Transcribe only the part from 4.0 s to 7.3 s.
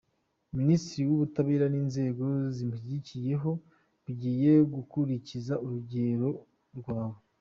bigiye gukurikiza urugero rwawe.